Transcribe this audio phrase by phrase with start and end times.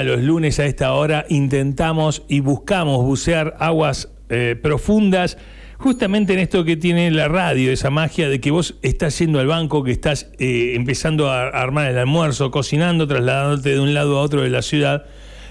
[0.00, 5.38] Los lunes a esta hora intentamos y buscamos bucear aguas eh, profundas,
[5.76, 9.48] justamente en esto que tiene la radio, esa magia de que vos estás yendo al
[9.48, 14.22] banco, que estás eh, empezando a armar el almuerzo, cocinando, trasladándote de un lado a
[14.22, 15.06] otro de la ciudad,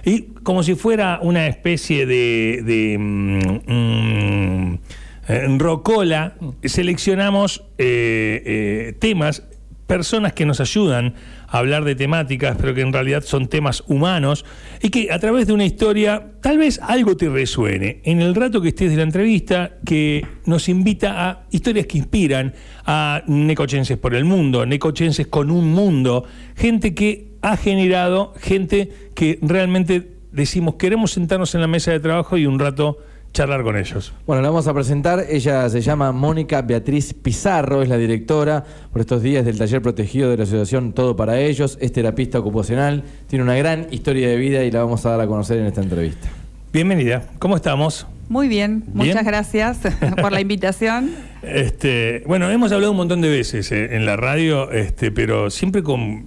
[0.05, 4.79] y como si fuera una especie de, de mm, mm,
[5.27, 9.43] eh, rocola, seleccionamos temas,
[9.87, 11.15] personas que nos ayudan
[11.47, 14.45] a hablar de temáticas, pero que en realidad son temas humanos,
[14.81, 18.61] y que a través de una historia tal vez algo te resuene en el rato
[18.61, 22.53] que estés de la entrevista, que nos invita a historias que inspiran
[22.85, 26.25] a necochenses por el mundo, necochenses con un mundo,
[26.55, 32.37] gente que ha generado, gente que realmente decimos queremos sentarnos en la mesa de trabajo
[32.37, 32.99] y un rato
[33.37, 34.13] charlar con ellos.
[34.25, 35.25] Bueno, la vamos a presentar.
[35.29, 40.31] Ella se llama Mónica Beatriz Pizarro, es la directora por estos días del taller protegido
[40.31, 44.63] de la Asociación Todo para Ellos, es terapista ocupacional, tiene una gran historia de vida
[44.63, 46.27] y la vamos a dar a conocer en esta entrevista.
[46.73, 48.07] Bienvenida, ¿cómo estamos?
[48.27, 49.09] Muy bien, Bien.
[49.09, 49.81] muchas gracias
[50.21, 51.11] por la invitación.
[51.43, 55.83] Este, bueno, hemos hablado un montón de veces eh, en la radio, este, pero siempre
[55.83, 56.25] con,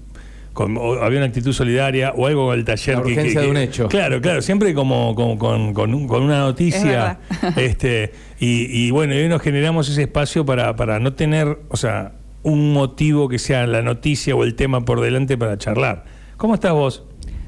[0.61, 2.97] con- o había una actitud solidaria o algo con el taller.
[2.97, 3.89] La urgencia de un hecho.
[3.89, 7.19] Claro, claro, siempre como, como con, con un- con una noticia.
[7.57, 11.59] Es este, y, y bueno, y hoy nos generamos ese espacio para, para no tener,
[11.69, 16.05] o sea, un motivo que sea la noticia o el tema por delante para charlar.
[16.37, 17.05] ¿Cómo estás vos?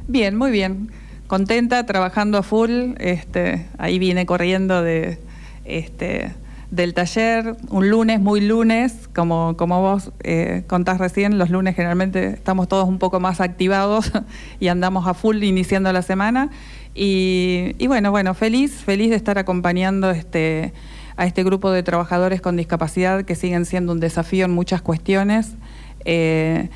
[0.08, 0.90] Bien, muy bien.
[1.26, 2.92] Contenta, trabajando a full.
[2.98, 5.18] Este, ahí vine corriendo de,
[5.64, 6.32] este,
[6.72, 7.54] del taller.
[7.68, 12.88] Un lunes, muy lunes, como, como vos eh, contás recién, los lunes generalmente estamos todos
[12.88, 14.10] un poco más activados
[14.60, 16.50] y andamos a full iniciando la semana.
[16.94, 20.72] Y, y bueno, bueno, feliz, feliz de estar acompañando este,
[21.16, 25.52] a este grupo de trabajadores con discapacidad que siguen siendo un desafío en muchas cuestiones.
[26.06, 26.70] Eh,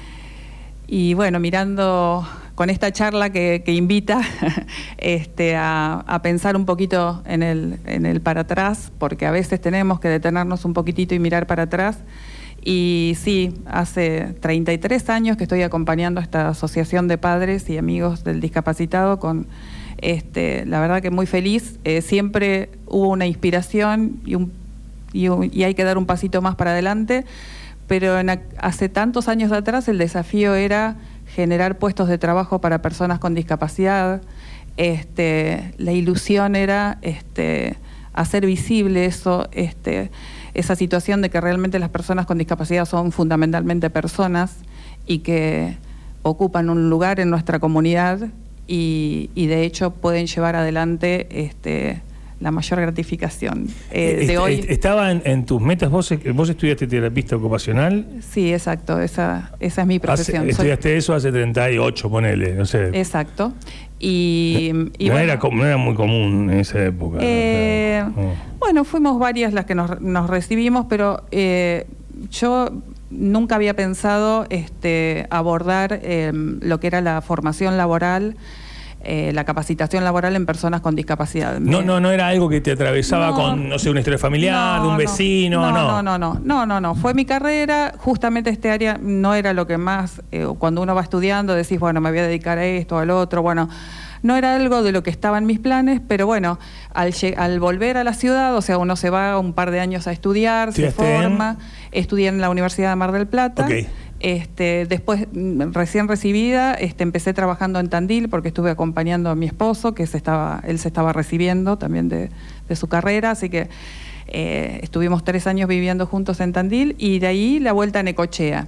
[0.86, 4.22] y bueno, mirando con esta charla que, invita
[4.98, 10.00] este, a, pensar un poquito en el, en el para atrás, porque a veces tenemos
[10.00, 11.98] que detenernos un poquitito y mirar para atrás.
[12.64, 18.24] Y sí, hace 33 años que estoy acompañando a esta asociación de padres y amigos
[18.24, 19.46] del discapacitado con,
[19.98, 21.78] este, la verdad que muy feliz.
[21.84, 27.24] Eh, siempre hubo una inspiración y, hay que dar un pasito más para adelante
[27.86, 30.96] pero en ac- hace tantos años atrás el desafío era
[31.36, 34.22] generar puestos de trabajo para personas con discapacidad.
[34.78, 37.76] Este, la ilusión era este,
[38.14, 40.10] hacer visible eso, este,
[40.54, 44.56] esa situación de que realmente las personas con discapacidad son fundamentalmente personas
[45.06, 45.76] y que
[46.22, 48.30] ocupan un lugar en nuestra comunidad
[48.66, 52.00] y, y de hecho pueden llevar adelante este,
[52.40, 54.54] la mayor gratificación eh, Est- de hoy.
[54.54, 55.90] est- ¿Estaba en, en tus metas?
[55.90, 58.06] ¿Vos, ¿Vos estudiaste terapista ocupacional?
[58.30, 60.42] Sí, exacto, esa, esa es mi Hace- profesión.
[60.42, 62.88] Soy- estudiaste eso hace 38, ponele, no sé.
[62.92, 63.52] Exacto.
[63.98, 67.16] Y, y no, bueno, era, no era muy común en esa época.
[67.16, 67.22] ¿no?
[67.24, 68.34] eh, Claro.
[68.58, 71.86] bueno, fuimos varias las que nos, nos recibimos, pero eh,
[72.30, 72.70] yo
[73.10, 78.36] nunca había pensado este, abordar eh, lo que era la formación laboral,
[79.08, 81.60] eh, la capacitación laboral en personas con discapacidad.
[81.60, 83.34] No, no, no era algo que te atravesaba No.
[83.34, 85.70] con, no sé, una historia familiar, de un No, vecino, no.
[85.72, 86.02] no.
[86.02, 86.94] No, no, no, no, no, no.
[86.96, 91.02] Fue mi carrera, justamente este área no era lo que más, eh, cuando uno va
[91.02, 93.68] estudiando decís, bueno, me voy a dedicar a esto, al otro, bueno,
[94.22, 96.58] no era algo de lo que estaba en mis planes, pero bueno,
[96.92, 100.12] al, volver a la ciudad, o sea, uno se va un par de años a
[100.12, 101.58] estudiar, se forma,
[101.92, 103.64] estudié en la Universidad de Mar del Plata.
[103.64, 103.86] Ok.
[104.20, 109.46] Este, después, mm, recién recibida, este, empecé trabajando en Tandil porque estuve acompañando a mi
[109.46, 112.30] esposo, que se estaba, él se estaba recibiendo también de,
[112.74, 113.68] su carrera, así que
[114.26, 118.66] eh, estuvimos tres años viviendo juntos en Tandil y de ahí la vuelta a Necochea.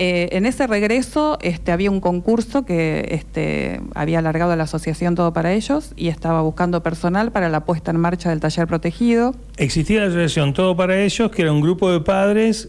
[0.00, 5.32] Eh, en ese regreso este, había un concurso que este, había alargado la asociación Todo
[5.32, 9.34] para Ellos y estaba buscando personal para la puesta en marcha del taller protegido.
[9.56, 12.68] Existía la asociación Todo para Ellos, que era un grupo de padres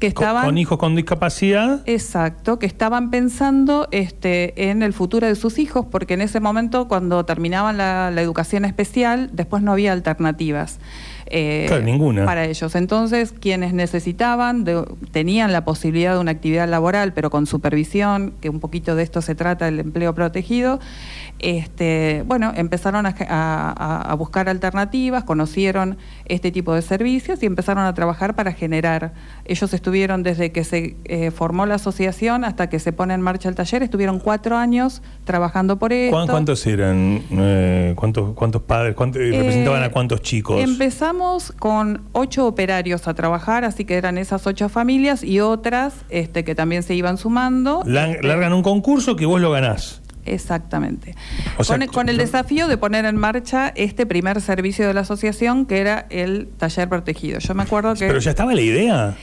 [0.00, 1.82] que estaban con hijos con discapacidad.
[1.86, 6.88] Exacto, que estaban pensando este, en el futuro de sus hijos, porque en ese momento,
[6.88, 10.80] cuando terminaban la, la educación especial, después no había alternativas.
[11.30, 12.24] Eh, Claro, ninguna.
[12.24, 12.74] Para ellos.
[12.74, 18.48] Entonces, quienes necesitaban, de- tenían la posibilidad de una actividad laboral, pero con supervisión, que
[18.50, 20.80] un poquito de esto se trata, el empleo protegido,
[21.38, 27.84] este, bueno, empezaron a, a- a buscar alternativas, conocieron este tipo de servicios y empezaron
[27.84, 29.12] a trabajar para generar.
[29.44, 33.48] Ellos estuvieron desde que se eh, formó la asociación hasta que se pone en marcha
[33.48, 36.16] el taller, estuvieron cuatro años trabajando por esto.
[36.16, 37.22] ¿Cuán- ¿Cuántos eran?
[37.30, 38.94] Eh, ¿cuántos, ¿Cuántos padres?
[38.94, 40.60] ¿Cuántos, Eh, ¿Representaban a cuántos chicos?
[40.60, 46.44] Empezamos con ocho operarios a trabajar, así que eran esas ocho familias y otras este,
[46.44, 47.82] que también se iban sumando.
[47.84, 50.02] Lan- Este, largan un concurso que vos lo ganás.
[50.34, 51.14] Exactamente.
[51.58, 55.00] O sea, con, con el desafío de poner en marcha este primer servicio de la
[55.00, 57.38] asociación, que era el taller protegido.
[57.38, 59.16] Yo me acuerdo que Pero ya estaba la idea.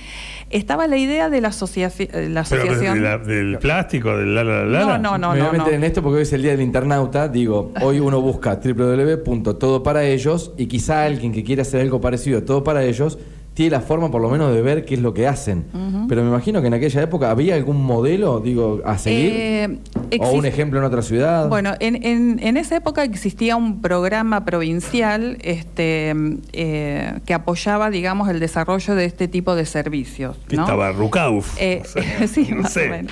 [0.50, 2.96] estaba la idea de la, asociaci- eh, la Pero asociación.
[2.96, 4.98] de la- del plástico, del la, la, la, No, la.
[4.98, 5.50] no, no, Me voy no.
[5.50, 5.78] a meter no.
[5.78, 7.28] en esto porque hoy es el día del internauta.
[7.28, 12.40] Digo, hoy uno busca www.todo para ellos y quizá alguien que quiera hacer algo parecido
[12.40, 13.18] a todo para ellos
[13.56, 15.66] tiene la forma por lo menos de ver qué es lo que hacen.
[16.08, 19.32] Pero me imagino que en aquella época había algún modelo, digo, a seguir.
[19.34, 19.80] Eh,
[20.20, 21.48] o un ejemplo en otra ciudad.
[21.50, 26.14] Bueno, en, en- en esa época existía un programa provincial este,
[26.54, 30.38] eh, que apoyaba, digamos, el desarrollo de este tipo de servicios.
[30.48, 30.64] Que ¿no?
[30.64, 31.56] estaba Rucauf.
[31.60, 32.88] Eh, O sea, sí, no más sé.
[32.88, 33.12] o menos.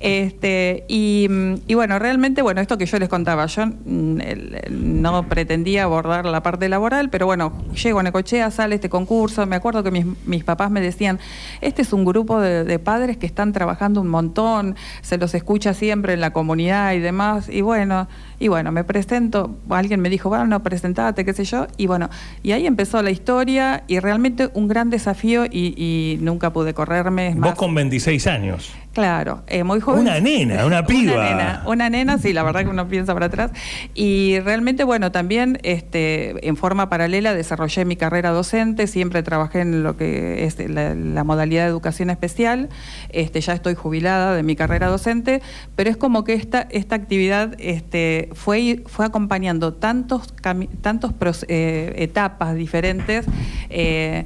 [0.00, 1.28] Este, y,
[1.66, 5.84] y bueno, realmente, bueno, esto que yo les contaba, yo mm, el- el- no pretendía
[5.84, 7.52] abordar la parte laboral, pero bueno,
[7.82, 11.18] llego a Necochea, sale este concurso, me acuerdo que mis, mis papás me decían,
[11.60, 15.74] este es un grupo de, de padres que están trabajando un montón, se los escucha
[15.74, 18.08] siempre en la comunidad y demás, y bueno,
[18.38, 22.10] y bueno, me presento, alguien me dijo, bueno, presentate, qué sé yo, y bueno,
[22.42, 27.30] y ahí empezó la historia y realmente un gran desafío y, y nunca pude correrme.
[27.30, 28.72] Vos más, con 26 años.
[28.92, 30.02] Claro, eh, muy joven.
[30.02, 31.14] Una nena, una piba.
[31.14, 33.50] Una nena, una nena, sí, la verdad que uno piensa para atrás.
[33.94, 39.82] Y realmente, bueno, también este, en forma paralela desarrollé mi carrera docente, siempre trabajé en
[39.82, 42.68] lo que es la, la modalidad de educación especial,
[43.08, 45.40] este, ya estoy jubilada de mi carrera docente,
[45.74, 50.34] pero es como que esta, esta actividad este, fue, fue acompañando tantos,
[50.82, 53.24] tantos eh, etapas diferentes.
[53.70, 54.24] eh,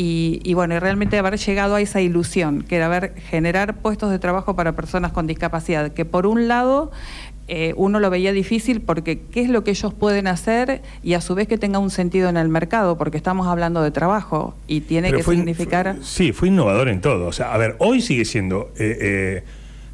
[0.00, 4.10] y, y bueno, y realmente haber llegado a esa ilusión, que era haber generar puestos
[4.10, 6.90] de trabajo para personas con discapacidad, que por un lado
[7.48, 11.20] eh, uno lo veía difícil porque qué es lo que ellos pueden hacer y a
[11.20, 14.80] su vez que tenga un sentido en el mercado, porque estamos hablando de trabajo y
[14.82, 15.96] tiene Pero que fue- significar...
[15.96, 17.26] fue- sí, fue innovador en todo.
[17.26, 19.44] O sea, a ver, hoy sigue siendo eh, eh,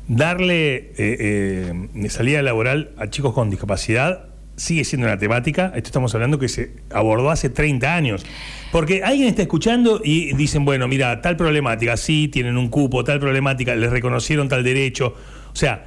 [0.06, 4.26] darle eh, eh, salida laboral a chicos con discapacidad.
[4.56, 8.24] Sigue siendo una temática, esto estamos hablando que se abordó hace 30 años.
[8.72, 13.20] Porque alguien está escuchando y dicen, bueno, mira, tal problemática, sí, tienen un cupo, tal
[13.20, 15.14] problemática, les reconocieron tal derecho.
[15.52, 15.84] O sea,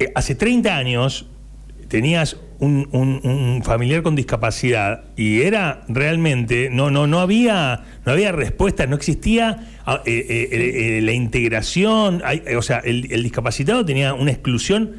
[0.00, 1.26] eh, hace 30 años
[1.86, 8.86] tenías un, familiar con discapacidad y era realmente no no no había no había respuesta
[8.86, 12.22] no existía ah, eh, eh, la integración
[12.56, 14.92] o sea el discapacitado tenía una exclusión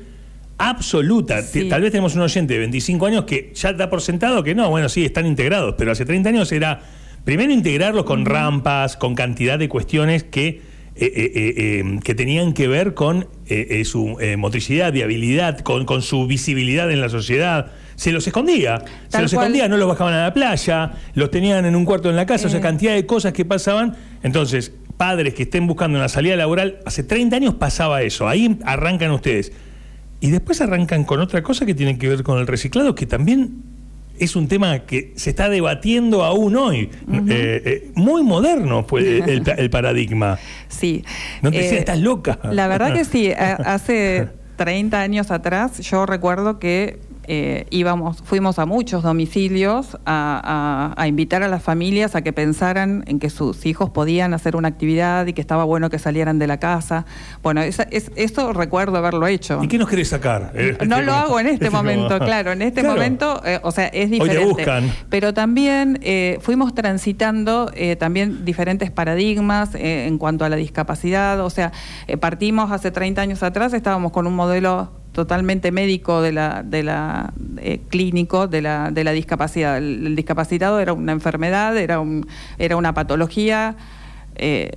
[0.58, 1.68] absoluta Sí.
[1.70, 4.70] Tal vez tenemos un oyente de 25 años que ya da por sentado que no
[4.70, 6.82] bueno sí están integrados pero hace 30 años era
[7.26, 12.68] primero integrarlos con rampas con cantidad de cuestiones que eh, eh, eh, que tenían que
[12.68, 13.28] ver con
[13.84, 17.72] su motricidad, viabilidad, con, con su visibilidad en la sociedad.
[17.96, 19.46] Se los escondía, se los cual.
[19.46, 22.48] escondía, no los bajaban a la playa, los tenían en un cuarto en la casa,
[22.48, 23.96] o sea, cantidad de cosas que pasaban.
[24.22, 29.12] Entonces, padres que estén buscando una salida laboral, hace 30 años pasaba eso, ahí arrancan
[29.12, 29.52] ustedes.
[30.24, 33.56] Y después arrancan con otra cosa que tiene que ver con el reciclado, que también
[34.18, 36.90] es un tema que se está debatiendo aún hoy.
[37.12, 40.40] Eh, eh, muy moderno fue el, paradigma.
[40.70, 41.04] Sí.
[41.42, 42.40] No te Eh, decía, estás loca.
[42.54, 43.34] La verdad que sí.
[43.34, 50.94] a- Hace 30 años atrás yo recuerdo que eh, íbamos, fuimos a muchos domicilios a,
[50.96, 54.56] a- a invitar a las familias a que pensaran en que sus hijos podían hacer
[54.56, 57.06] una actividad y que estaba bueno que salieran de la casa.
[57.42, 59.64] Bueno, esa- es- eso recuerdo haberlo hecho.
[59.64, 60.52] ¿Y qué nos querés sacar?
[60.56, 62.96] Eh, No este, lo como- hago en este como- momento, claro, en este Claro.
[62.96, 64.46] momento, eh, o sea, es Hoy te diferente.
[64.54, 64.92] buscan.
[65.10, 71.50] Pero también eh, fuimos transitando eh, también diferentes paradigmas en cuanto a la discapacidad, o
[71.50, 71.72] sea,
[72.20, 77.32] partimos hace 30 años atrás, estábamos con un modelo totalmente médico de la, de la
[77.58, 79.78] eh, clínico de la, de la discapacidad.
[79.78, 82.28] El, el discapacitado era una enfermedad, era un,
[82.58, 83.76] era una patología.
[84.36, 84.72] eh,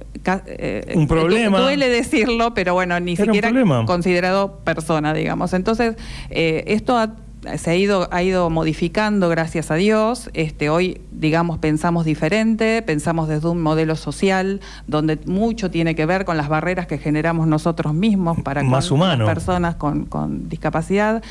[0.47, 1.59] eh, Un problema.
[1.59, 3.49] du- Duele decirlo, pero bueno, ni Era siquiera
[3.87, 5.52] considerado persona, digamos.
[5.55, 5.97] Entonces,
[6.31, 7.16] eh, esto ha-
[7.57, 10.31] se ha ido, ha ido modificando, gracias a Dios.
[10.35, 16.25] Este, hoy, digamos, pensamos diferente, pensamos desde un modelo social, donde mucho tiene que ver
[16.25, 19.25] con las barreras que generamos nosotros mismos para Más con humano.
[19.25, 21.23] las personas con, con discapacidad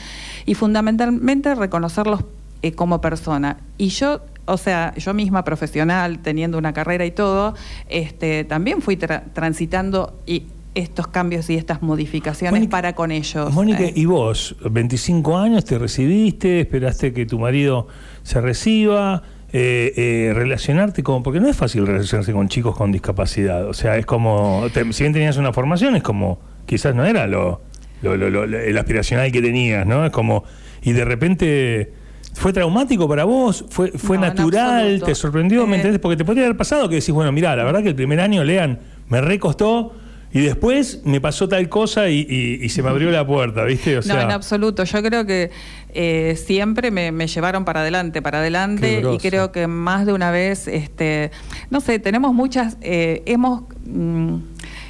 [0.46, 2.22] y fundamentalmente reconocerlos
[2.62, 3.58] eh, como persona.
[3.78, 7.54] Y yo, o sea, yo misma profesional, teniendo una carrera y todo,
[7.90, 10.44] este, también fui tra- transitando y
[10.76, 13.54] estos cambios y estas modificaciones Mónica- para con ellos.
[13.54, 14.56] Mónica, Eh, ¿y vos?
[14.70, 17.88] 25 años, te recibiste, esperaste que tu marido
[18.24, 21.24] se reciba, eh, eh, relacionarte con...
[21.24, 23.68] Porque no es fácil relacionarse con chicos con discapacidad.
[23.68, 24.66] O sea, es como...
[24.74, 26.40] te- si bien tenías una formación, es como...
[26.66, 27.62] Quizás no era lo,
[28.02, 30.06] lo- lo- lo- el aspiracional que tenías, ¿no?
[30.06, 30.44] Es como...
[30.84, 31.94] Y de repente...
[32.34, 33.64] ¿Fue traumático para vos?
[33.70, 35.02] ¿Fue, fue No, natural?
[35.06, 35.66] ¿Te sorprendió?
[35.66, 36.02] ¿Me entendés?
[36.02, 38.44] Porque te podría haber pasado que decís, bueno, mira, la verdad que el primer año,
[38.44, 39.94] lean, me recostó
[40.36, 43.98] y después me pasó tal cosa y, se me abrió la puerta, ¿viste?
[43.98, 44.84] O sea, no, en absoluto.
[44.84, 45.50] Yo creo que
[45.94, 50.68] eh, siempre me, llevaron para adelante, para adelante, y creo que más de una vez,
[50.68, 51.32] este,
[51.70, 54.40] no sé, tenemos muchas, eh, hemos, mm,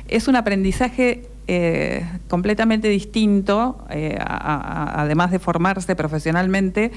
[0.08, 6.92] es un aprendizaje eh, completamente distinto, además de formarse profesionalmente,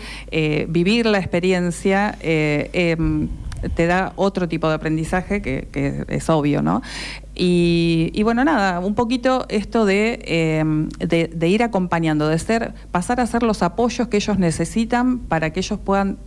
[0.69, 3.29] vivir la experiencia em,
[3.75, 6.83] te da otro tipo de aprendizaje que, es obvio, ¿no?
[7.35, 13.27] Y, bueno, nada, un poquito esto em, de, de, ir acompañando, de ser, pasar a
[13.27, 16.19] ser los apoyos que ellos necesitan para que ellos puedan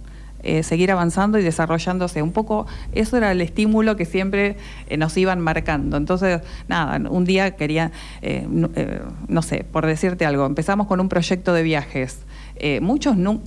[0.43, 2.23] eh, seguir avanzando y desarrollándose.
[2.23, 4.57] Un poco eso era el estímulo que siempre
[4.88, 5.97] eh, nos iban marcando.
[5.97, 7.91] Entonces, nada, un día quería,
[8.23, 8.47] eh,
[9.27, 12.19] no sé, por decirte algo, empezamos con un proyecto de viajes.
[12.82, 13.41] Muchos no,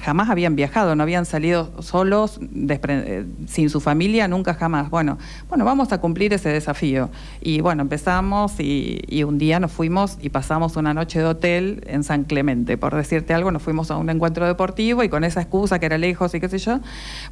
[0.00, 4.90] jamás habían viajado, no habían salido solos, eh, sin su familia, nunca jamás.
[4.90, 7.10] Bueno, bueno, vamos a cumplir ese desafío.
[7.40, 12.02] Y bueno, empezamos y, un día nos fuimos y pasamos una noche de hotel en
[12.02, 15.78] San Clemente, por decirte algo, nos fuimos a un encuentro deportivo y con esa excusa
[15.78, 16.80] que era lejos y qué sé yo,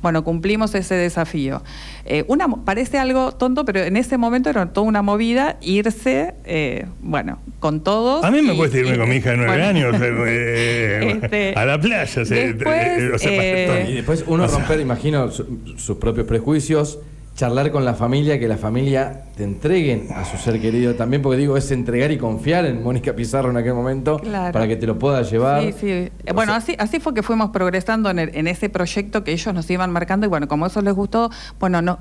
[0.01, 1.63] bueno, cumplimos ese desafío.
[2.05, 6.87] Eh, una, parece algo tonto, pero en ese momento era toda una movida irse, eh,
[7.01, 8.25] bueno, con todos.
[8.25, 9.97] A mí me cuesta irme con mi hija de nueve años
[11.23, 12.23] este, a la playa.
[12.23, 16.99] Después, eh, y después uno romper, imagino, sus propios prejuicios,
[17.35, 21.39] charlar con la familia, que la familia te entreguen a su ser querido también, porque
[21.39, 24.99] digo, es entregar y confiar en Mónica Pizarro en aquel momento para que te lo
[24.99, 25.63] pueda llevar.
[25.63, 26.33] Sí, sí.
[26.35, 29.91] bueno, así, así fue que fuimos progresando en, en ese proyecto que ellos nos iban
[29.91, 31.99] marcando y bueno, como eso les gustó, bueno, no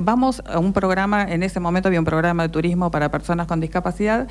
[0.00, 3.60] vamos a un programa, en ese momento había un programa de turismo para personas con
[3.60, 4.28] discapacidad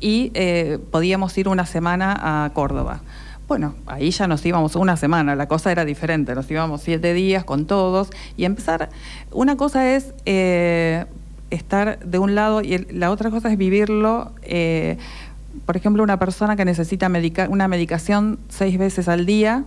[0.00, 3.02] y eh, podíamos ir una semana a Córdoba.
[3.46, 7.44] Bueno, ahí ya nos íbamos una semana, la cosa era diferente, nos íbamos siete días
[7.44, 8.08] con todos
[8.38, 8.88] y empezar,
[9.32, 11.04] una cosa es eh,
[11.50, 14.96] estar de un lado y la otra cosa es vivirlo, eh,
[15.66, 17.10] por ejemplo, una persona que necesita
[17.50, 19.64] una medicación seis veces al día,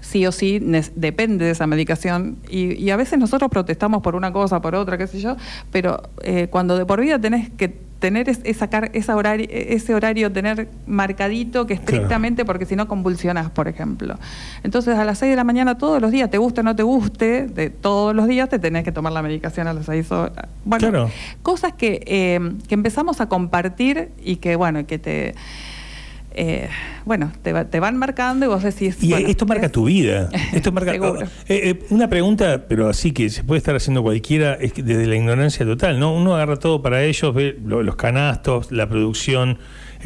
[0.00, 0.58] sí o sí
[0.96, 5.06] depende de esa medicación y, a veces nosotros protestamos por una cosa, por otra, qué
[5.06, 5.36] sé yo,
[5.70, 10.68] pero eh, cuando de por vida tenés que tener esa, esa horario, ese horario, tener
[10.86, 14.18] marcadito que estrictamente, porque si no convulsionas, por ejemplo.
[14.62, 16.82] Entonces a las 6 de la mañana todos los días, te guste o no te
[16.82, 20.48] guste, de todos los días te tenés que tomar la medicación a las 6 horas.
[20.66, 21.08] Bueno,
[21.42, 25.34] cosas que, eh, que empezamos a compartir y que, bueno, que te
[26.34, 26.68] eh,
[27.04, 29.02] bueno, te, van marcando y vos decís...
[29.02, 30.28] Y esto marca tu vida.
[30.52, 34.54] Esto marca, oh, eh, eh, una pregunta, pero así que se puede estar haciendo cualquiera,
[34.54, 36.14] es que desde la ignorancia total, ¿no?
[36.14, 39.58] Uno agarra todo para ellos, ve los canastos, la producción,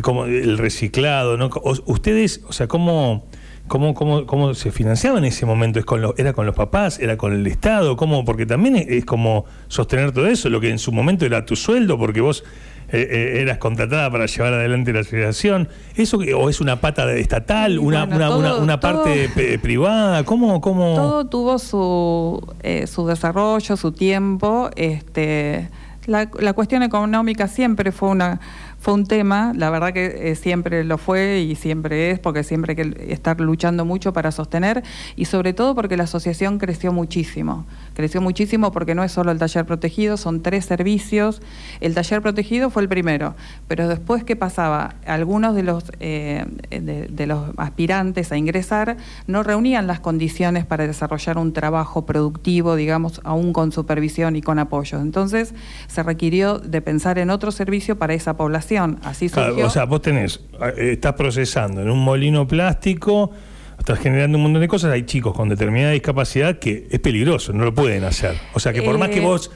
[0.03, 1.51] como el reciclado, ¿no?
[1.87, 3.27] ustedes, o sea, ¿cómo,
[3.67, 5.79] cómo, cómo, cómo se financiaban en ese momento?
[5.79, 6.99] ¿Es con ¿Era con los papás?
[7.01, 7.97] ¿Era con el Estado?
[7.97, 8.25] ¿Cómo?
[8.25, 11.99] Porque también es como sostener todo eso, lo que en su momento era tu sueldo,
[11.99, 12.45] porque vos
[12.91, 15.69] eh, eh, eras contratada para llevar adelante la asociación.
[15.95, 19.29] ¿Eso o es una pata estatal, una, una, parte
[19.63, 20.25] privada?
[20.25, 20.95] ¿Cómo, ¿Cómo...?
[20.95, 24.71] Todo tuvo su, eh, su desarrollo, su tiempo.
[24.77, 25.69] Este,
[26.07, 28.41] la, la cuestión económica siempre fue una
[28.81, 32.73] fue un tema, la verdad que eh, siempre lo fue y siempre es, porque siempre
[32.73, 34.85] hay que estar luchando mucho para sostener
[35.17, 37.67] y sobre todo porque la asociación creció muchísimo.
[37.95, 41.43] Creció muchísimo porque no es solo el taller protegido, son tres servicios.
[41.81, 43.35] El taller protegido fue el primero,
[43.67, 44.95] pero después, ¿qué pasaba?
[45.07, 51.37] Algunos de los, eh, de, los aspirantes a ingresar no reunían las condiciones para desarrollar
[51.37, 55.01] un trabajo productivo, digamos, aún con supervisión y con apoyo.
[55.01, 55.53] Entonces,
[55.89, 58.69] se requirió de pensar en otro servicio para esa población
[59.03, 59.67] Así surgió.
[59.67, 60.41] o sea, vos tenés,
[60.77, 63.31] eh, estás procesando en un molino plástico,
[63.79, 67.65] estás generando un montón de cosas, hay chicos con determinada discapacidad que es peligroso, no
[67.65, 68.37] lo pueden hacer.
[68.55, 69.51] O sea, que por más que eh, vos...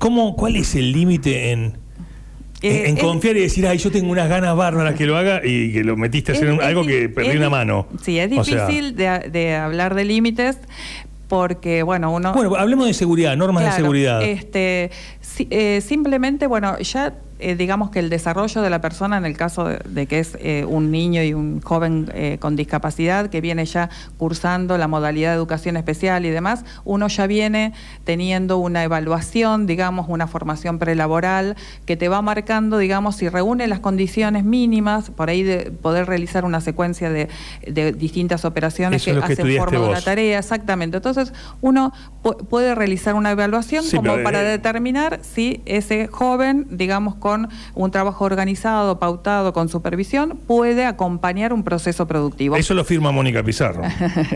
[0.00, 1.76] ¿cómo, ¿Cuál es el límite en,
[2.62, 5.72] en, eh, confiar y decir, ay, yo tengo unas ganas bárbaras que lo haga y
[5.72, 7.86] que lo metiste a hacer algo que perdí una mano?
[8.02, 10.58] Sí, es difícil de, hablar de límites
[11.28, 12.32] porque, bueno, uno...
[12.32, 14.22] Bueno, hablemos de seguridad, normas de seguridad.
[14.22, 14.90] Este,
[15.80, 20.06] simplemente, bueno, ya eh, digamos que el desarrollo de la persona en el caso de,
[20.06, 24.76] que es eh, un niño y un joven eh, con discapacidad que viene ya cursando
[24.76, 27.72] la modalidad de educación especial y demás, uno ya viene
[28.04, 31.56] teniendo una evaluación, digamos, una formación prelaboral
[31.86, 36.44] que te va marcando, digamos, si reúne las condiciones mínimas, por ahí de poder realizar
[36.44, 37.28] una secuencia de,
[37.92, 40.98] distintas operaciones que, hacen forma de una tarea, exactamente.
[40.98, 41.32] Entonces,
[41.62, 41.92] uno
[42.50, 48.98] puede realizar una evaluación como para determinar si ese joven, digamos, con un trabajo organizado,
[48.98, 52.56] pautado, con supervisión, puede acompañar un proceso productivo.
[52.56, 53.82] Eso lo firma Mónica Pizarro,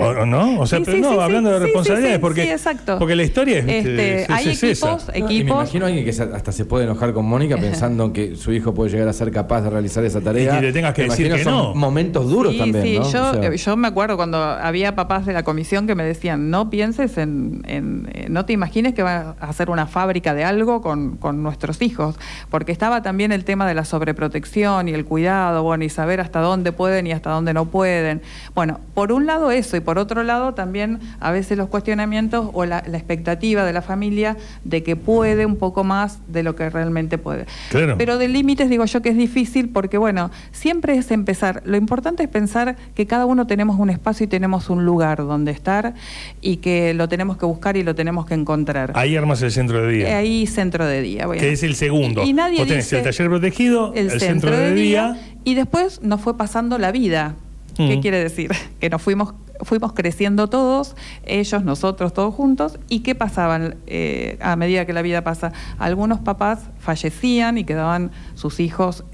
[0.01, 0.61] ¿o no?
[0.61, 2.99] O sea, pero no, hablando de responsabilidades, porque, exacto.
[2.99, 5.29] porque la historia es, este, hay equipos, equipos.
[5.29, 8.75] me imagino a alguien que hasta se puede enojar con Mónica pensando que su hijo
[8.75, 10.55] puede llegar a ser capaz de realizar esa tarea.
[10.55, 11.75] Y que le tengas que decir que son no.
[11.75, 12.99] momentos duros también, sí.
[12.99, 13.41] ¿no?
[13.41, 17.19] Yo, yo me acuerdo cuando había papás de la comisión que me decían, no pienses
[17.19, 21.17] en, en eh, no te imagines que va a hacer una fábrica de algo con,
[21.17, 22.17] con nuestros hijos,
[22.51, 26.41] porque estaba también el tema de la sobreprotección y el cuidado, bueno, y saber hasta
[26.41, 28.23] dónde pueden y hasta dónde no pueden.
[28.55, 32.65] Bueno, por un lado eso, y por otro lado también a veces los cuestionamientos o
[32.65, 36.71] la, la expectativa de la familia de que puede un poco más de lo que
[36.71, 37.47] realmente puede.
[37.71, 37.97] Claro.
[37.99, 41.63] Pero de límites digo yo que es difícil porque, bueno, siempre es empezar.
[41.65, 45.51] Lo importante es pensar que cada uno tenemos un espacio y tenemos un lugar donde
[45.51, 45.95] estar
[46.41, 48.93] y que lo tenemos que buscar y lo tenemos que encontrar.
[48.95, 50.19] Ahí armas el centro de día.
[50.19, 51.27] Ahí centro de día.
[51.27, 51.41] Bueno.
[51.41, 52.25] Que es el segundo.
[52.25, 55.21] Y, y nadie Vos tenés dice el taller protegido, el, centro, de, día.
[55.45, 57.35] Y después nos fue pasando la vida.
[57.77, 58.01] ¿Qué Mm.
[58.01, 58.51] quiere decir?
[58.81, 60.95] Que nos fuimos, fuimos creciendo todos,
[61.25, 62.79] ellos, nosotros, todos juntos.
[62.89, 65.53] ¿Y qué pasaban eh, a medida que la vida pasa?
[65.79, 69.05] Algunos papás fallecían y quedaban sus hijos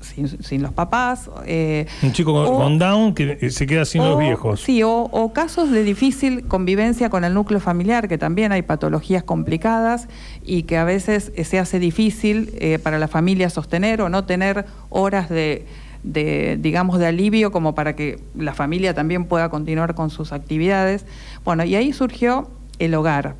[0.00, 1.30] sin, sin los papás.
[1.46, 4.60] eh, Un chico con, o- con Down que se queda sin los viejos.
[4.60, 9.22] Sí, o, o casos de difícil convivencia con el núcleo familiar, que también hay patologías
[9.24, 10.08] complicadas
[10.44, 14.24] y que a veces eh, se hace difícil eh, para la familia sostener o no
[14.24, 15.66] tener horas de,
[16.02, 21.04] de, digamos, de alivio como para que la familia también pueda continuar con sus actividades.
[21.44, 23.34] Bueno, y ahí surgió el hogar,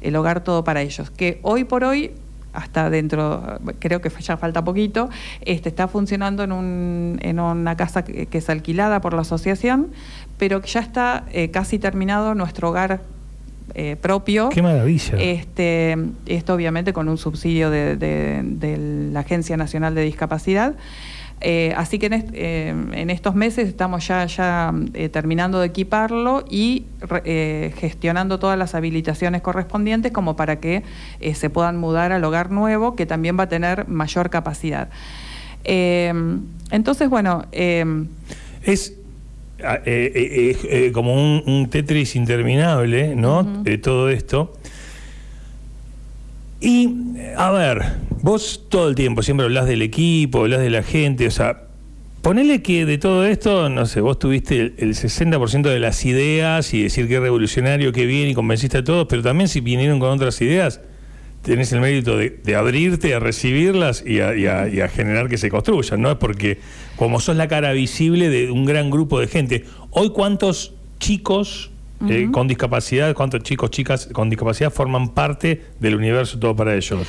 [0.00, 2.12] el hogar todo para ellos, que hoy por hoy
[2.52, 5.08] hasta dentro, creo que ya falta poquito,
[5.42, 9.88] este, está funcionando en, un, en una casa que, que es alquilada por la asociación,
[10.38, 13.00] pero que ya está eh, casi terminado nuestro hogar
[13.74, 14.48] eh, propio.
[14.48, 15.14] Qué maravilla.
[15.18, 20.74] Este, esto obviamente con un subsidio de, de- de la Agencia Nacional de Discapacidad.
[21.42, 25.68] Eh, así que en, est- eh, en estos meses estamos ya, ya eh, terminando de
[25.68, 26.84] equiparlo y
[27.76, 30.82] gestionando todas las habilitaciones correspondientes como para que
[31.34, 34.88] se puedan mudar al hogar nuevo, que también va a tener mayor capacidad.
[35.64, 38.94] Entonces, bueno, Es
[39.64, 39.78] ah,
[40.92, 43.62] como un, un Tetris interminable, ¿no?
[43.64, 44.52] Eh, todo esto.
[46.60, 46.94] Y,
[47.36, 47.82] a ver,
[48.22, 51.64] vos todo el tiempo siempre hablas del equipo, hablas de la gente, o sea,
[52.22, 56.74] ponele que de todo esto, no sé, vos tuviste el, el 60% de las ideas
[56.74, 59.98] y decir que es revolucionario, que bien y convenciste a todos, pero también si vinieron
[60.00, 60.80] con otras ideas,
[61.42, 65.28] tenés el mérito de, de abrirte a recibirlas y a, y a- y a generar
[65.30, 66.10] que se construyan, ¿no?
[66.10, 66.58] Es porque
[66.96, 71.70] como sos la cara visible de un gran grupo de gente, hoy cuántos chicos
[72.08, 77.06] eh, con discapacidad, cuántos chicos, chicas con discapacidad forman parte del universo todo para ellos,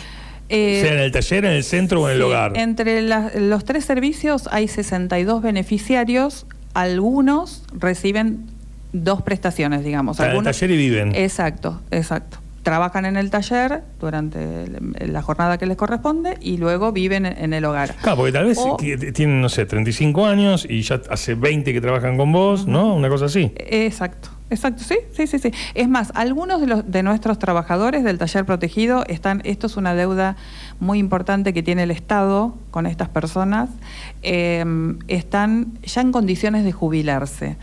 [0.52, 2.58] eh, sea en el taller, en el centro o en el Sí, hogar.
[2.58, 8.46] Entre la- los tres servicios hay 62 beneficiarios, algunos reciben
[8.94, 10.16] dos prestaciones, digamos.
[10.18, 11.16] Están en el Algunos, taller y viven.
[11.16, 12.38] Exacto, exacto.
[12.64, 14.66] Trabajan en el taller durante
[15.08, 17.96] la jornada que les corresponde y luego viven en el hogar.
[18.04, 21.82] Claro, porque tal vez O- tienen, no sé, 35 años y ya hace 20 que
[21.82, 22.94] trabajan con vos, ¿no?
[22.94, 23.52] Una cosa así.
[23.56, 25.52] Exacto, exacto, sí, sí, sí, sí.
[25.74, 29.96] Es más, algunos de, los, de nuestros trabajadores del taller protegido están, esto es una
[29.96, 30.36] deuda
[30.80, 33.70] muy importante que tiene el Estado con estas personas,
[34.22, 34.64] eh,
[35.08, 37.58] están ya en condiciones de jubilarse.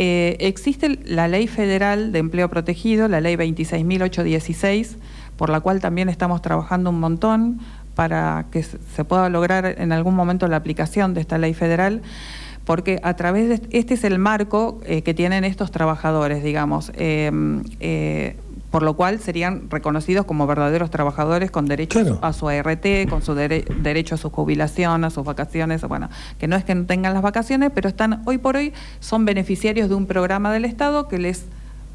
[0.00, 4.96] Eh, existe la ley federal de empleo protegido, la ley 26.816,
[5.36, 7.58] por la cual también estamos trabajando un montón
[7.96, 12.02] para que se pueda lograr en algún momento la aplicación de esta ley federal
[12.68, 17.32] porque a través de este es el marco eh, que tienen estos trabajadores, digamos, eh,
[17.80, 18.36] eh,
[18.70, 22.18] por lo cual serían reconocidos como verdaderos trabajadores con derecho Claro.
[22.20, 26.46] a su ART, con su dere- derecho a su jubilación, a sus vacaciones, bueno, que
[26.46, 29.94] no es que no tengan las vacaciones, pero están hoy por hoy son beneficiarios de
[29.94, 31.46] un programa del Estado que les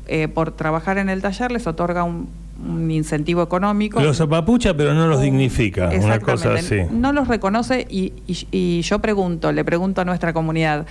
[0.07, 2.27] eh, por trabajar en el taller les otorga un,
[2.67, 3.99] un incentivo económico.
[4.01, 6.81] Los apapucha, pero no los dignifica, una cosa así.
[6.91, 10.85] No los reconoce y, y- y yo pregunto, le pregunto a nuestra comunidad,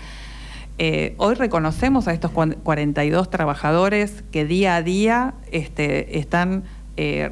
[0.79, 6.65] eh, hoy reconocemos a estos cuan- 42 trabajadores que día a día este, están
[6.97, 7.31] eh,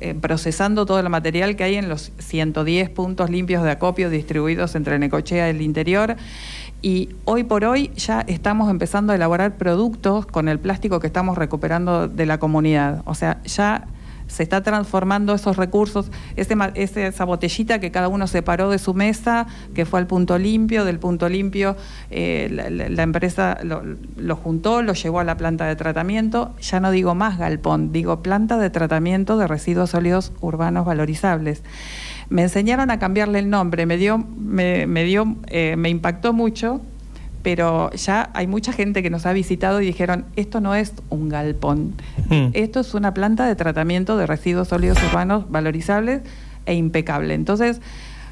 [0.00, 4.74] eh, procesando todo el material que hay en los 110 puntos limpios de acopio distribuidos
[4.76, 6.16] entre Necochea y el interior.
[6.84, 11.38] Y hoy por hoy ya estamos empezando a elaborar productos con el plástico que estamos
[11.38, 13.00] recuperando de la comunidad.
[13.06, 13.86] O sea, ya
[14.26, 19.46] se está transformando esos recursos, ese, esa botellita que cada uno separó de su mesa,
[19.74, 21.74] que fue al punto limpio, del punto limpio
[22.10, 23.82] eh, la empresa lo,
[24.18, 28.20] lo juntó, lo llevó a la planta de tratamiento, ya no digo más galpón, digo
[28.20, 31.62] planta de tratamiento de residuos sólidos urbanos valorizables.
[32.30, 36.80] Me enseñaron a cambiarle el nombre, me dio, me, me dio, eh, me impactó mucho,
[37.42, 41.28] pero ya hay mucha gente que nos ha visitado y dijeron, esto no es un
[41.28, 41.92] galpón,
[42.30, 42.48] Mm.
[42.54, 46.22] esto es una planta de tratamiento de residuos sólidos urbanos valorizables
[46.66, 47.34] e impecable.
[47.34, 47.80] Entonces,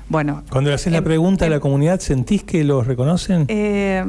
[0.09, 0.43] bueno.
[0.51, 3.45] Cuando le haces la em- pregunta a la em- comunidad, ¿sentís que los reconocen?
[3.49, 4.03] eh,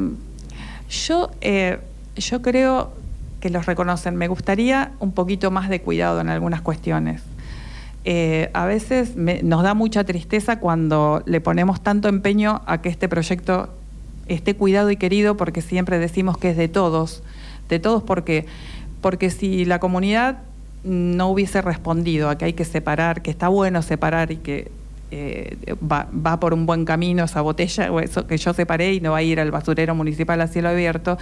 [1.06, 1.78] yo, eh,
[2.16, 2.92] yo creo
[3.40, 4.16] que los reconocen.
[4.16, 7.20] Me gustaría un poquito más de cuidado en algunas cuestiones.
[8.04, 12.90] Eh, a veces me- nos da mucha tristeza cuando le ponemos tanto empeño a que
[12.90, 13.70] este proyecto
[14.28, 17.22] esté cuidado y querido porque siempre decimos que es de todos.
[17.68, 18.44] De todos porque,
[19.00, 20.38] porque si la comunidad
[20.82, 24.70] no hubiese respondido a que hay que separar, que está bueno separar y que
[25.10, 25.56] eh,
[25.90, 29.12] va, va por un buen camino esa botella o eso que yo separé y no
[29.12, 31.16] va a ir al basurero municipal a cielo abierto.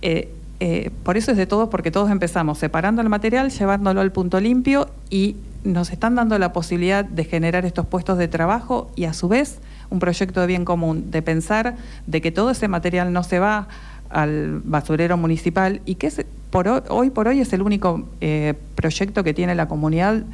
[0.00, 4.10] eh, eh, por eso es de todos, porque todos empezamos separando el material, llevándolo al
[4.10, 9.04] punto limpio y nos están dando la posibilidad de generar estos puestos de trabajo y
[9.04, 13.12] a su vez un proyecto de bien común, de pensar de que todo ese material
[13.12, 13.68] no se va
[14.10, 18.54] al basurero municipal y que es, por hoy, hoy por hoy es el único eh,
[18.74, 20.24] proyecto que tiene la comunidad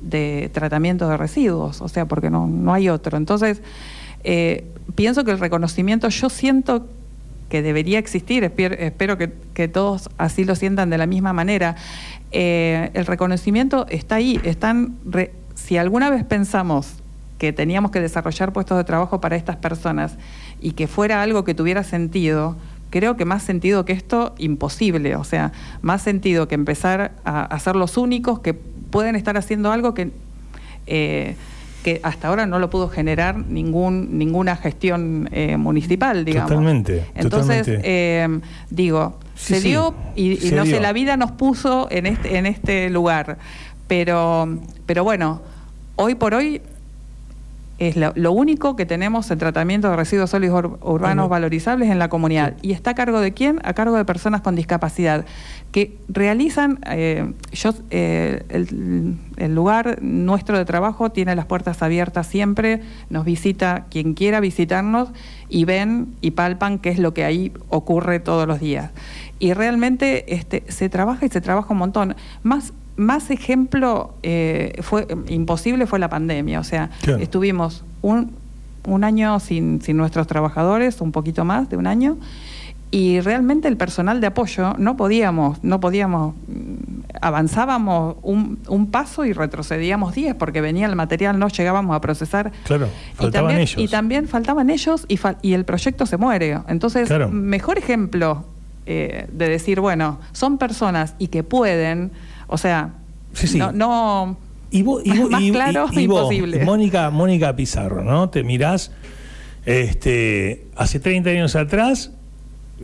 [0.00, 3.16] de tratamiento de residuos, o sea, porque no, no hay otro.
[3.16, 3.62] Entonces,
[4.24, 4.64] eh,
[4.94, 6.86] pienso que el reconocimiento, yo siento
[7.52, 11.76] que debería existir, espero que, que todos así lo sientan de la misma manera.
[12.30, 16.94] Eh, el reconocimiento está ahí, están re- si alguna vez pensamos
[17.36, 20.16] que teníamos que desarrollar puestos de trabajo para estas personas
[20.62, 22.56] y que fuera algo que tuviera sentido,
[22.88, 25.14] creo que más sentido que esto, imposible.
[25.16, 29.72] O sea, más sentido que empezar a, a ser los únicos que pueden estar haciendo
[29.72, 30.10] algo que,
[30.86, 31.36] eh,
[31.82, 36.50] que hasta ahora no lo pudo generar ningún, ninguna gestión eh, municipal, digamos.
[36.50, 37.80] Totalmente, Entonces, totalmente.
[37.84, 38.40] eh,
[38.70, 42.46] digo, Sí, se sí, dio y, no sé, la vida nos puso en este, en
[42.46, 43.38] este lugar.
[43.88, 44.48] Pero,
[44.86, 45.42] pero bueno,
[45.96, 46.62] hoy por hoy
[47.78, 51.98] es lo, lo único que tenemos en tratamiento de residuos sólidos ur- urbanos valorizables en
[51.98, 52.54] la comunidad.
[52.62, 53.58] ¿Y está a cargo de quién?
[53.64, 55.24] A cargo de personas con discapacidad,
[55.72, 62.26] que realizan, eh, yo, eh, el, el lugar nuestro de trabajo tiene las puertas abiertas
[62.26, 65.08] siempre, nos visita quien quiera visitarnos
[65.48, 68.90] y ven y palpan qué es lo que ahí ocurre todos los días.
[69.38, 72.16] Y realmente este, se trabaja y se trabaja un montón.
[72.44, 76.60] Más, más ejemplo eh, fue imposible fue la pandemia.
[76.60, 77.22] O sea, Claro.
[77.22, 78.32] estuvimos un,
[78.86, 82.18] un año sin, sin nuestros trabajadores, un poquito más de un año,
[82.90, 89.24] y realmente el personal de apoyo no podíamos, no podíamos, mm, avanzábamos un, un paso
[89.24, 92.52] y retrocedíamos 10 porque venía el material, no llegábamos a procesar.
[92.64, 93.82] Claro, Y faltaban también, ellos.
[93.82, 96.58] y también faltaban ellos y, y el proyecto se muere.
[96.68, 97.30] Entonces, Claro.
[97.30, 98.44] mejor ejemplo
[98.84, 102.10] eh, de decir, bueno, son personas y que pueden,
[102.52, 102.94] o sea,
[103.34, 103.58] Sí, sí.
[103.58, 104.36] no, no
[104.70, 106.64] Y vos, y vos- Más y- claro, y- imposible.
[106.64, 108.28] Mónica, Mónica Pizarro, ¿no?
[108.30, 108.90] Te mirás
[109.66, 112.10] este, hace 30 años atrás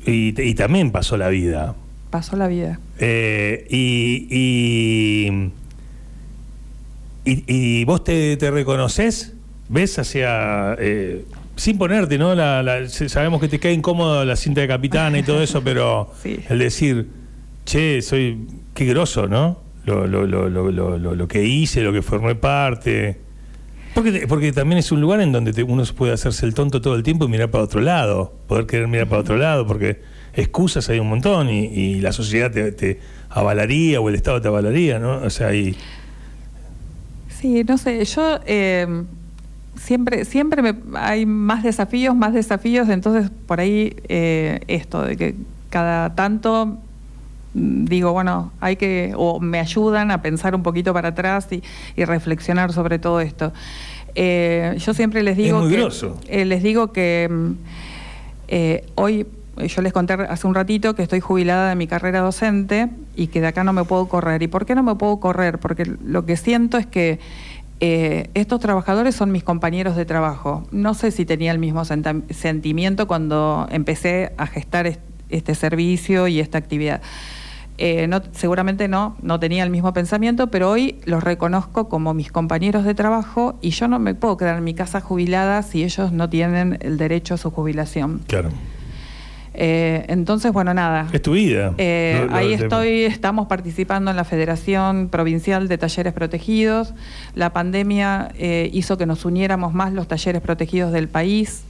[0.07, 1.75] y, también pasó la vida.
[2.11, 2.79] pasó la vida.
[2.99, 5.33] Eh, y,
[7.25, 9.35] y, vos te, te reconoces,
[9.69, 10.75] ves hacia...
[10.79, 11.25] eh,
[11.57, 12.35] sin ponerte, ¿no?
[12.37, 16.39] La, sabemos que te cae incómodo la cinta de capitana y todo eso, pero Sí.
[16.49, 17.09] el decir,
[17.65, 18.47] che, soy,
[18.79, 19.59] qué groso, ¿no?
[19.85, 23.19] Lo, lo, lo, lo, que hice, lo que formé parte.
[23.93, 27.25] Porque, también es un lugar en donde uno puede hacerse el tonto todo el tiempo
[27.25, 30.01] y mirar para otro lado, poder querer mirar para otro lado, porque
[30.33, 35.23] excusas hay un montón y, la sociedad te, avalaría o el Estado te avalaría, ¿no?
[35.23, 35.75] O sea, y
[37.41, 38.87] Sí, no sé, yo eh,
[39.75, 45.35] siempre, siempre me, hay más desafíos, más desafíos, entonces por ahí eh, esto, de que
[45.71, 46.79] cada tanto
[47.55, 51.63] digo, bueno, hay que, o me ayudan a pensar un poquito para atrás y,
[51.97, 53.53] y reflexionar sobre todo esto.
[54.15, 55.77] Eh, yo siempre les digo muy que,
[56.29, 57.53] eh, les digo que mm,
[58.49, 59.27] eh, hoy
[59.67, 63.41] yo les conté hace un ratito que estoy jubilada de mi carrera docente y que
[63.41, 64.41] de acá no me puedo correr.
[64.43, 65.59] ¿Y por qué no me puedo correr?
[65.59, 67.19] Porque lo que siento es que
[67.81, 70.65] eh, estos trabajadores son mis compañeros de trabajo.
[70.71, 76.39] No sé si tenía el mismo sentimiento cuando empecé a gestar est- este servicio y
[76.41, 77.03] esta actividad.
[77.81, 82.33] Eh, no, seguramente no, no tenía el mismo pensamiento, pero hoy los reconozco como mis
[82.33, 86.11] compañeros de trabajo y yo no me puedo quedar en mi casa jubilada si ellos
[86.11, 88.23] no tienen el derecho a su jubilación.
[88.27, 88.51] claro,
[89.61, 91.09] Eh, entonces, bueno, nada.
[91.13, 91.75] es tu vida.
[91.79, 96.95] Eh, ahí estoy, estamos participando en la Federación Provincial de Talleres Protegidos.
[97.35, 101.65] La pandemia eh, hizo que nos uniéramos más los talleres protegidos del país.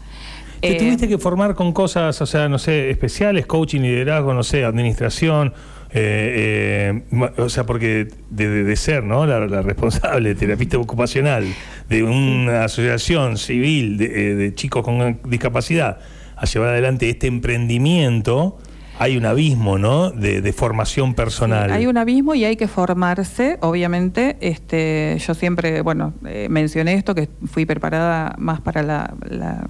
[0.61, 4.65] ¿Te tuviste que formar con cosas, o sea, no sé, especiales, coaching, liderazgo, no sé,
[4.65, 5.55] administración,
[5.91, 9.25] Eh, eh, o sea, porque de, de ser ¿no?
[9.25, 11.47] La, la, responsable terapista ocupacional
[11.89, 15.99] de una asociación civil de, de chicos con discapacidad
[16.37, 18.59] a llevar adelante este emprendimiento,
[18.99, 20.11] hay un abismo, ¿no?
[20.11, 21.71] De, formación personal.
[21.71, 24.37] Sí, hay un abismo y hay que formarse, obviamente.
[24.41, 29.15] Este, yo siempre, bueno, eh, mencioné esto, que fui preparada más para la,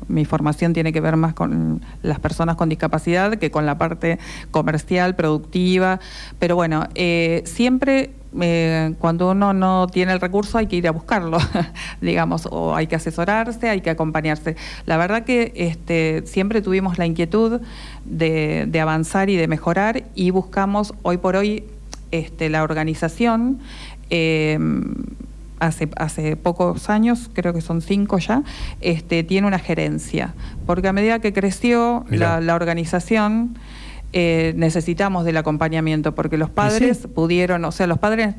[0.09, 4.19] Mi formación tiene que ver más con las personas con discapacidad que con la parte
[4.51, 6.01] comercial, productiva.
[6.39, 10.91] Pero bueno, eh, siempre eh, cuando uno no tiene el recurso hay que ir a
[10.91, 11.39] buscarlo,
[12.01, 14.57] digamos, o hay que asesorarse, hay que acompañarse.
[14.87, 17.61] La verdad que este, siempre tuvimos la inquietud
[18.05, 21.65] de, avanzar y de mejorar y buscamos hoy por hoy
[22.11, 23.61] este, la organización.
[24.11, 24.95] Em,
[25.61, 28.43] hace, hace pocos años, creo que son cinco ya,
[28.81, 30.35] este, tiene una gerencia,
[30.67, 33.59] porque a medida que creció la, la organización,
[34.13, 38.35] eh, necesitamos del acompañamiento, porque los padres pudieron, o sea, los padres,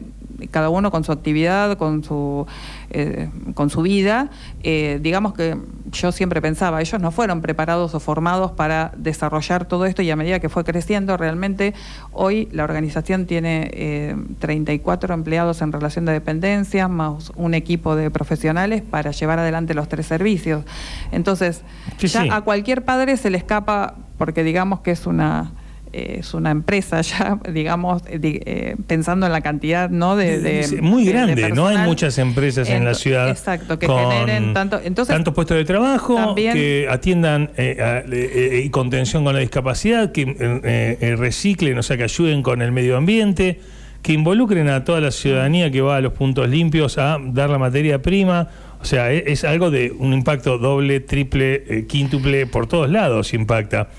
[0.47, 2.45] cada uno con su actividad, con su,
[2.89, 4.29] eh, con su vida,
[4.63, 5.57] eh, digamos que
[5.91, 10.15] yo siempre pensaba, ellos no fueron preparados o formados para desarrollar todo esto y a
[10.15, 11.73] medida que fue creciendo, realmente
[12.11, 18.81] hoy la organización tiene 34 empleados en relación de dependencia, más un equipo de profesionales
[18.81, 20.63] para llevar adelante los tres servicios.
[21.11, 21.61] Entonces,
[21.99, 25.51] ya a cualquier padre se le escapa, porque digamos que es una
[25.93, 30.15] es una empresa ya, digamos, eh, eh, pensando en la cantidad ¿no?
[30.15, 30.79] de...
[30.81, 33.29] muy grande, no hay muchas empresas en, la ciudad.
[33.29, 34.79] Exacto, que generen tanto...
[34.83, 41.83] Entonces, puestos de trabajo, que atiendan eh, y contención con la discapacidad, que reciclen, o
[41.83, 43.59] sea, que ayuden con el medio ambiente,
[44.01, 47.57] que involucren a toda la ciudadanía que va a los puntos limpios a dar la
[47.57, 48.47] materia prima.
[48.81, 53.89] O sea, es, es algo de un impacto doble, triple, quíntuple, por todos lados impacta.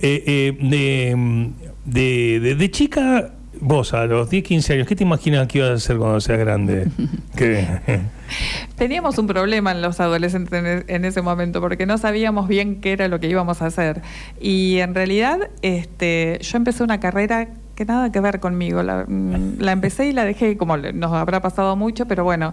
[0.00, 1.52] Eh, eh,
[1.84, 5.74] de, de, chica, vos a los 10, 15 años, ¿qué te imaginas que ibas a
[5.74, 6.88] hacer cuando seas grande?
[8.76, 13.08] Teníamos un problema en los adolescentes en, ese momento porque no sabíamos bien qué era
[13.08, 14.02] lo que íbamos a hacer.
[14.40, 18.82] Y en realidad este, yo empecé una carrera que nada que ver conmigo.
[18.82, 22.52] La, mm, la, empecé y la dejé, como nos habrá pasado mucho, pero bueno.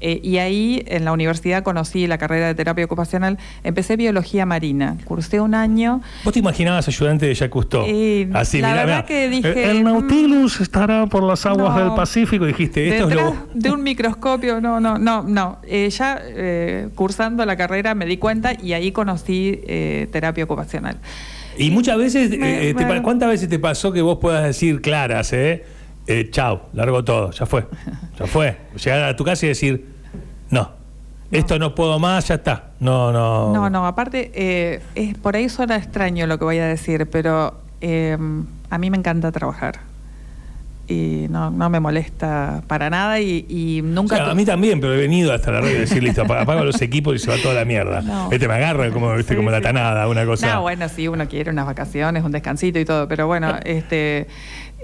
[0.00, 3.38] Eh, y ahí en la universidad conocí la carrera de terapia ocupacional.
[3.62, 4.96] Empecé biología marina.
[5.04, 6.02] Cursé un año.
[6.24, 7.84] ¿Vos te imaginabas ayudante de Jacques Cousteau?
[8.34, 9.70] Así, la verdad que dije.
[9.70, 12.44] El, Nautilus estará por las aguas del Pacífico.
[12.44, 13.36] Dijiste, esto es lo.
[13.54, 15.58] De un microscopio, no, no, no, no.
[15.62, 19.60] Eh, ya eh, cursando la carrera me di cuenta y ahí conocí
[20.10, 20.98] terapia ocupacional.
[21.56, 25.64] Y muchas veces, eh, eh, ¿cuántas veces te pasó que vos puedas decir claras, eh?
[26.06, 27.66] eh chao, largo todo, ya fue,
[28.18, 28.56] ya fue.
[28.82, 29.86] Llegar a tu casa y decir,
[30.50, 30.70] no,
[31.30, 32.72] esto no puedo más, ya está.
[32.80, 33.52] No, no.
[33.52, 38.78] No, no, aparte, es, por ahí suena extraño lo que voy a decir, pero a
[38.78, 39.93] mí me encanta trabajar
[40.86, 44.30] y no, no me molesta para nada y, nunca...
[44.30, 47.16] a mí también, pero he venido hasta la radio y decir, listo, apago los equipos
[47.16, 48.02] y se va toda la mierda.
[48.30, 50.54] Este me agarra como, este, como la tanada, una cosa...
[50.54, 54.26] No, bueno, sí, uno quiere unas vacaciones, un descansito y todo, pero bueno, este...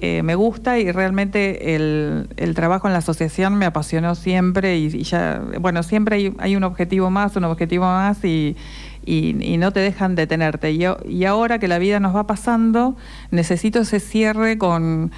[0.03, 4.89] Eh, me gusta y realmente el, el, trabajo en la asociación me apasionó siempre y,
[5.03, 8.57] ya, bueno, siempre hay, hay, un objetivo más, un objetivo más y,
[9.05, 10.73] y, no te dejan detenerte.
[10.73, 12.97] Y, y ahora que la vida nos va pasando,
[13.31, 15.13] necesito ese cierre con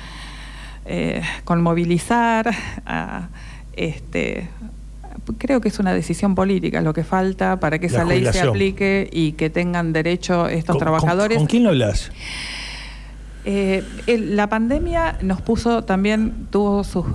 [0.85, 2.55] eh, con movilizar,
[3.75, 4.49] este,
[5.39, 9.09] creo que es una decisión política lo que falta para que esa ley se aplique
[9.13, 11.39] y que tengan derecho estos trabajadores.
[11.39, 12.11] ¿Con, quién lo hablas?
[13.45, 17.07] Eh, la pandemia nos puso también, tuvo sus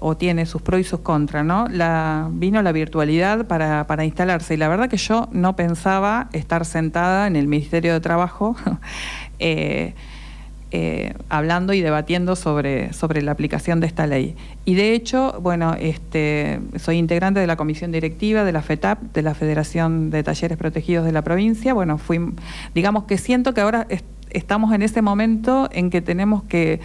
[0.00, 1.66] o tiene sus pros y sus contras, ¿no?
[1.68, 6.64] La, vino la virtualidad para, para instalarse y la verdad que yo no pensaba estar
[6.64, 8.56] sentada en el Ministerio de Trabajo
[9.38, 9.94] eh,
[10.70, 14.36] eh, hablando y debatiendo sobre, sobre la aplicación de esta ley.
[14.64, 19.22] Y de hecho, bueno, este, soy integrante de la comisión directiva de la FETAP, de
[19.22, 21.72] la Federación de Talleres Protegidos de la provincia.
[21.72, 22.20] Bueno, fui,
[22.74, 23.86] digamos que siento que ahora
[24.30, 26.80] estamos en ese momento en que tenemos que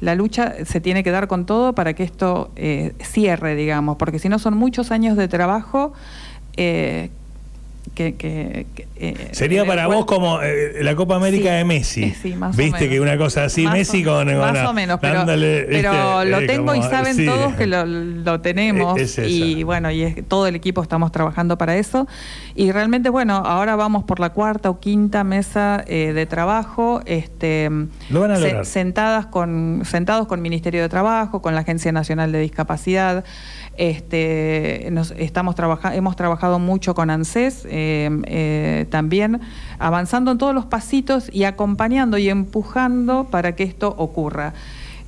[0.00, 4.18] la lucha se tiene que dar con todo para que esto eh, cierre, digamos, porque
[4.18, 5.92] si no son muchos años de trabajo
[6.56, 7.10] eh,
[7.94, 12.04] que, eh, Sería para vos como eh, la Copa América de Messi.
[12.04, 14.26] Eh, Viste que una cosa así, Messi con.
[14.36, 15.24] Más o menos, pero,
[16.24, 19.18] lo tengo y saben todos que lo, tenemos.
[19.18, 22.06] y bueno, y todo el equipo estamos trabajando para eso.
[22.54, 27.02] Y realmente, bueno, ahora vamos por la cuarta o quinta mesa de trabajo.
[27.06, 27.70] Este,
[28.64, 33.24] sentadas con, sentados con el Ministerio de Trabajo, con la Agencia Nacional de Discapacidad.
[33.76, 35.54] Este, nos, estamos
[35.94, 39.40] hemos trabajado mucho con ANSES eh, eh, también
[39.78, 44.52] avanzando en todos los pasitos y acompañando y empujando para que esto ocurra.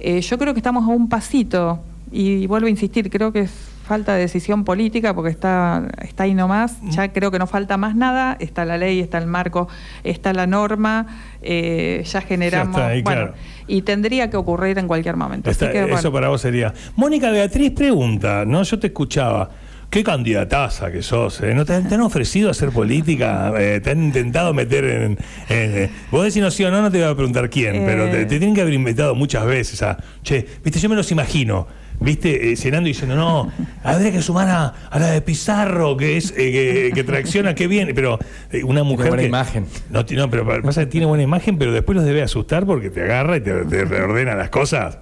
[0.01, 3.72] Eh, yo creo que estamos a un pasito y vuelvo a insistir, creo que es
[3.83, 7.95] falta de decisión política porque está, está ahí nomás, ya creo que no falta más
[7.95, 9.69] nada, está la ley, está el marco,
[10.05, 11.07] está la norma,
[11.43, 12.81] ya generamos...
[13.03, 13.33] bueno,
[13.67, 15.51] Y tendría que ocurrir en cualquier momento.
[15.51, 16.73] Eso para vos sería...
[16.97, 18.63] Mónica Beatriz pregunta, ¿no?
[18.63, 19.51] Yo te escuchaba.
[19.91, 21.55] Qué candidataza que sos, ¿eh?
[21.55, 23.53] ¿No te, han ofrecido hacer política?
[23.59, 25.19] Eh, ¿Te han intentado meter en...?
[25.51, 28.25] Eh, vos decís no sí o no, no te voy a preguntar quién, pero te,
[28.25, 29.99] te, tienen que haber invitado muchas veces a...
[30.23, 31.67] Che, viste, yo me los imagino
[32.03, 33.51] viste, eh, cenando y diciendo, no,
[33.83, 38.19] habría que sumar a, la de Pizarro, que es eh, que, tracciona, que bien, pero
[38.51, 39.07] eh, una mujer.
[39.07, 39.67] Tiene buena imagen.
[39.91, 43.03] No, no, pero pasa que tiene buena imagen, pero después los debe asustar porque te
[43.03, 44.99] agarra y te, reordena las cosas.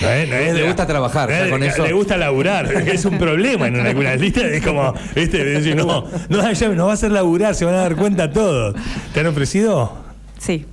[0.00, 1.86] le gusta trabajar, con eso.
[1.86, 4.40] Le gusta laburar, es un problema en una lista.
[4.40, 7.78] Es como, viste, decir, no, no, ya no va a hacer laburar, se van a
[7.78, 8.74] dar cuenta todos.
[9.12, 10.10] ¿Te han ofrecido?
[10.38, 10.66] Sí.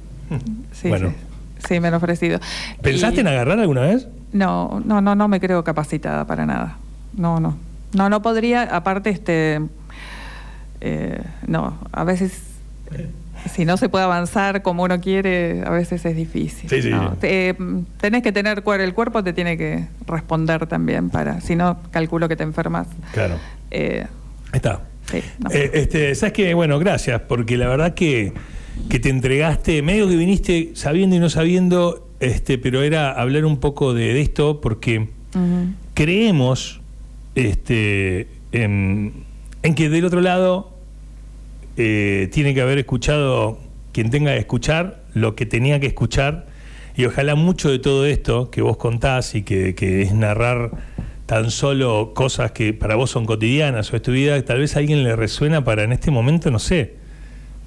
[0.71, 1.13] sí bueno.
[1.67, 1.79] Sí.
[1.79, 2.39] me han ofrecido.
[2.81, 4.07] ¿Pensaste en agarrar alguna vez?
[4.33, 6.77] No, no, no, no me creo capacitada para nada.
[7.15, 7.57] No, no.
[7.93, 9.61] No, no podría, aparte, este,
[10.81, 12.41] eh, no, a veces,
[13.51, 16.69] si no se puede avanzar como uno quiere, a veces es difícil.
[16.69, 16.91] Sí, sí.
[17.21, 17.55] Eh,
[17.99, 22.35] tenés que tener, el cuerpo te tiene que responder también para, si no, calculo que
[22.35, 22.87] te enfermas.
[23.13, 23.35] Claro.
[23.71, 24.05] Eh,
[24.51, 24.81] Está.
[25.09, 28.33] Sí, este, Sabes que, bueno, gracias, porque la verdad que,
[28.89, 33.57] que te entregaste, medio que viniste sabiendo y no sabiendo este, pero era hablar un
[33.57, 35.09] poco de, esto porque
[35.93, 36.81] creemos
[37.35, 39.13] este, en,
[39.75, 40.71] que del otro lado
[41.75, 43.59] eh, tiene que haber escuchado
[43.91, 46.47] quien tenga que escuchar lo que tenía que escuchar.
[46.95, 50.71] Y ojalá mucho de todo esto que vos contás y que, es narrar
[51.27, 54.79] tan solo cosas que para vos son cotidianas o es tu vida, tal vez a
[54.79, 56.95] alguien le resuena para en este momento, no sé,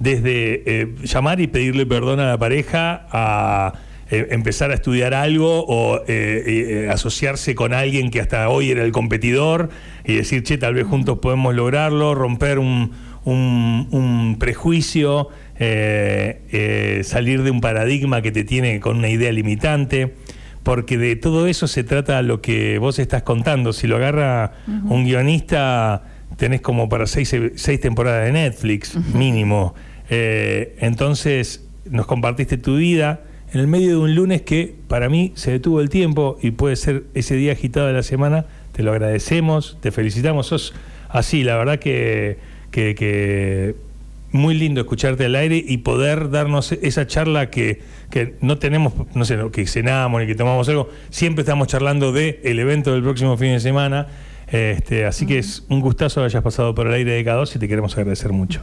[0.00, 3.74] desde eh, llamar y pedirle perdón a la pareja a
[4.12, 8.82] eh, empezar a estudiar algo o eh, eh, asociarse con alguien que hasta hoy era
[8.82, 9.68] el competidor
[10.04, 12.90] y decir, che, tal vez juntos podemos lograrlo, romper un,
[14.40, 20.14] prejuicio, salir de un paradigma que te tiene con una idea limitante
[20.64, 23.72] porque de todo eso se trata lo que vos estás contando.
[23.72, 26.02] Si lo agarra un guionista,
[26.36, 29.74] tenés como para seis, seis temporadas de Netflix, mínimo.
[30.10, 33.20] Entonces, nos compartiste tu vida,
[33.52, 36.76] en el medio de un lunes que para mí se detuvo el tiempo y puede
[36.76, 38.46] ser ese día agitado de la semana.
[38.72, 40.46] Te lo agradecemos, te felicitamos.
[40.46, 40.72] Sos
[41.08, 42.38] así, la verdad que,
[42.70, 43.74] que,
[44.32, 49.24] muy lindo escucharte al aire y poder darnos esa charla que, que no tenemos, no
[49.24, 50.88] sé, que cenamos ni que tomamos algo.
[51.10, 54.06] Siempre estamos charlando de el evento del próximo fin de semana.
[54.50, 57.58] Este, así que es un gustazo que hayas pasado por el aire de K2 y
[57.58, 58.60] te queremos agradecer mucho.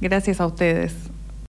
[0.00, 0.94] Gracias a ustedes.